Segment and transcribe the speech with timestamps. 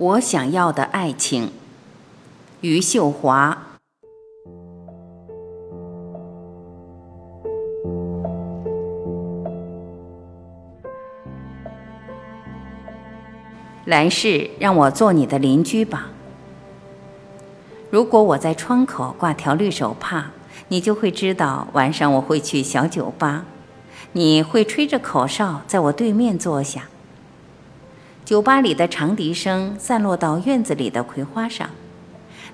[0.00, 1.52] 我想要的爱情，
[2.62, 3.66] 余秀华。
[13.84, 16.06] 来世让我做你的邻居吧。
[17.90, 20.30] 如果我在窗口挂条绿手帕，
[20.68, 23.44] 你就会知道晚上我会去小酒吧。
[24.12, 26.88] 你会吹着口哨在我对面坐下。
[28.30, 31.68] 酒吧里的长笛声散落到院子里的葵花上，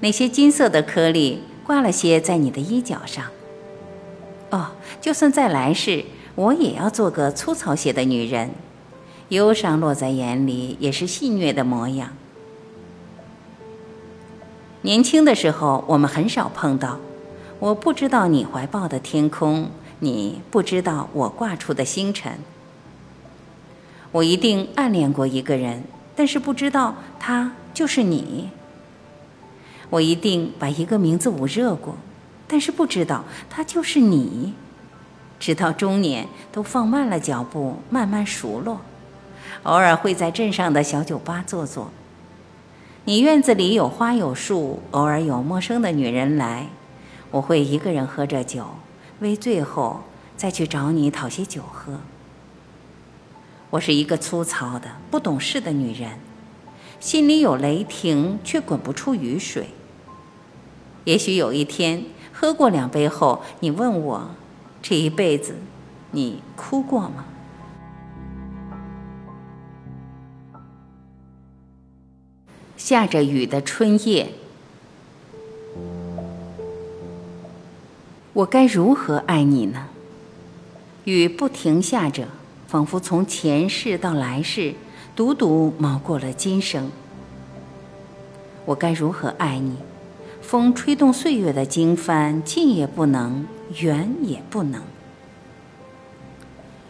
[0.01, 3.27] 那些金色的颗粒挂了些在你的衣角上。
[4.49, 4.69] 哦，
[5.03, 8.53] 就算在来世，我也要做个粗糙些的女人。
[9.29, 12.17] 忧伤落在眼里，也是戏谑的模样。
[14.81, 16.99] 年轻的时候，我们很少碰到。
[17.59, 22.39] 我不知道你怀抱的天空，你不知道我挂出的星辰。
[24.13, 28.51] 我一定暗恋过一个人，但是不知道他就是你。
[29.91, 31.97] 我一定把一个名字捂热过，
[32.49, 34.55] 但是不知道他就是你。
[35.39, 38.81] 直到中年，都放慢了脚步，慢慢熟络。
[39.65, 41.91] 偶尔会在镇上的小酒吧坐坐。
[43.05, 46.69] 你院子里有花有树，偶尔有陌生的女人来，
[47.31, 48.65] 我会一个人喝着酒，
[49.21, 50.01] 为最后
[50.37, 52.01] 再去找你讨些酒喝。
[53.71, 56.19] 我是一个粗糙的、不懂事的女人，
[57.01, 59.69] 心里有雷霆，却滚不出雨水。
[61.05, 64.31] 也许有一天，喝过两杯后，你问我，
[64.81, 65.57] 这一辈子，
[66.13, 67.25] 你哭过吗？
[72.77, 74.33] 下着雨的春夜，
[78.33, 79.89] 我该如何爱你呢？
[81.05, 82.29] 雨不停下着，
[82.67, 84.75] 仿佛从前世到来世，
[85.15, 86.91] 独独毛过了今生。
[88.65, 89.77] 我该如何爱你？
[90.43, 93.47] 风吹动岁月的经幡，近也不能，
[93.81, 94.83] 远也不能。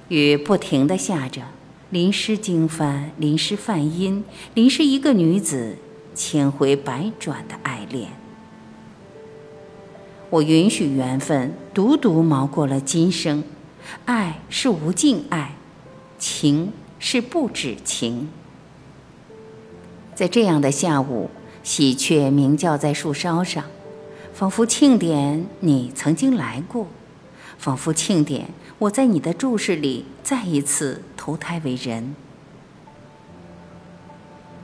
[0.08, 1.42] 雨不停的下着，
[1.90, 5.76] 淋湿经幡，淋湿梵音，淋湿一个女子。
[6.14, 8.08] 千回百转的爱恋，
[10.30, 13.44] 我允许缘分独独毛过了今生。
[14.06, 15.56] 爱是无尽爱，
[16.18, 18.28] 情是不止情。
[20.14, 21.30] 在这样的下午，
[21.62, 23.64] 喜鹊鸣叫在树梢上，
[24.32, 26.86] 仿佛庆典你曾经来过，
[27.58, 32.14] 仿佛庆典我在你的注视里再一次投胎为人。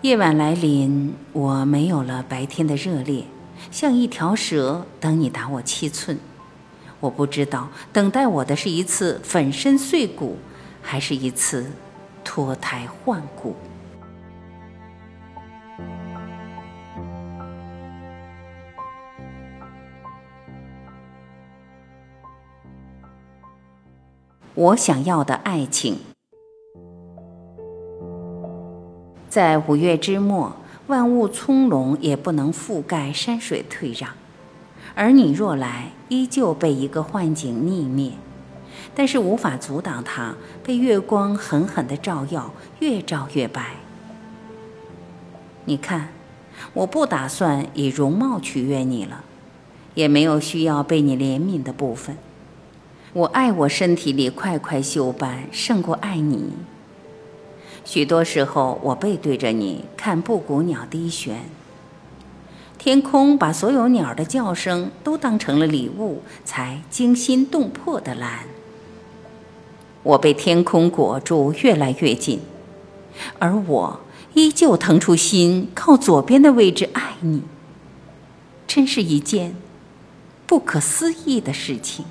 [0.00, 3.24] 夜晚来临，我没有了白天的热烈，
[3.70, 6.18] 像一条蛇等你打我七寸。
[6.98, 10.38] 我不知道等待我的是一次粉身碎骨，
[10.82, 11.70] 还是一次
[12.22, 13.54] 脱胎换骨。
[24.54, 25.96] 我想要的爱情。
[29.30, 30.54] 在五月之末，
[30.88, 34.10] 万物葱茏，也不能覆盖山水退让；
[34.94, 38.12] 而你若来，依旧被一个幻景溺灭，
[38.94, 43.76] 但是无法阻挡它被月光狠狠地照耀，越照越白。
[45.64, 46.08] 你看，
[46.74, 49.24] 我不打算以容貌取悦你了，
[49.94, 52.16] 也没有需要被你怜悯的部分。
[53.12, 56.52] 我爱我身体里块块锈斑，胜过爱你。
[57.84, 61.40] 许多时候，我背对着你看布谷鸟低旋。
[62.78, 68.40] 天空把所有鸟的叫声都当成了礼物，才惊心动魄的蓝。
[70.02, 72.40] 我被天空裹住，越来越近，
[73.38, 74.00] 而我
[74.34, 77.42] 依旧腾出心，靠左边的位置爱你。
[78.66, 79.54] 真是一件
[80.46, 82.04] 不可思议的事情。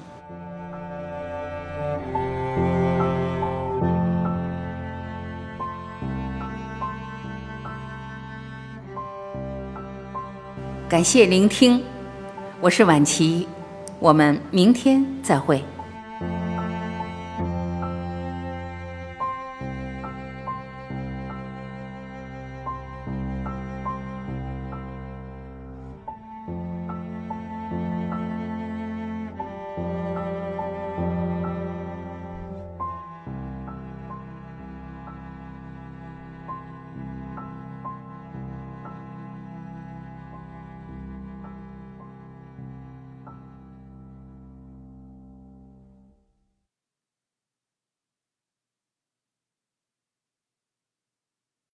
[10.88, 11.81] 感谢聆听，
[12.60, 13.48] 我是晚琪，
[14.00, 15.63] 我们明天再会。